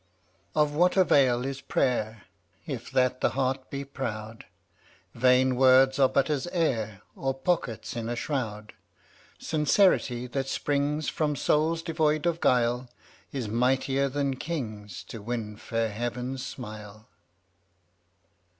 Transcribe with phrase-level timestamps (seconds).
[0.55, 2.23] 8 1 Of what avail is prayer
[2.67, 4.45] (fttttAt* If that the heart be proud?
[5.15, 8.73] ft* Vain words are but as air vl^£' Or pockets in a shroud.
[9.39, 12.89] KUftfr Sincerity that springs J From souls devoid of guile,
[13.31, 17.07] Is mightier than kings To win fair Heaven's smile.